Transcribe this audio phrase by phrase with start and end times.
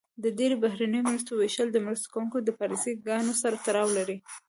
[0.23, 4.17] د ډیری بهرنیو مرستو ویشل د مرسته کوونکو د پالیسي ګانو سره تړاو لري.